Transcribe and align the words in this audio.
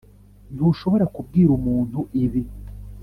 ntushobora 0.53 1.05
kubwira 1.15 1.49
umuntu, 1.59 1.99
ibi? 2.23 2.41